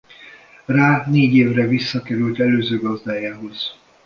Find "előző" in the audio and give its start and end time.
2.39-2.79